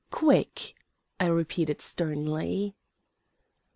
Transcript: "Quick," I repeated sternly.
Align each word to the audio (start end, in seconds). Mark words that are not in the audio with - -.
"Quick," 0.09 0.73
I 1.19 1.27
repeated 1.27 1.79
sternly. 1.79 2.73